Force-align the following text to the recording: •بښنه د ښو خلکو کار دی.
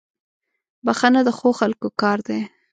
•بښنه 0.85 1.21
د 1.27 1.29
ښو 1.37 1.49
خلکو 1.59 1.87
کار 2.01 2.17
دی. 2.27 2.39